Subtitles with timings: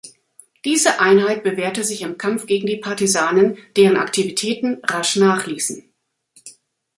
[0.65, 5.93] Diese Einheit bewährte sich im Kampf gegen die Partisanen, deren Aktivitäten rasch nachließen.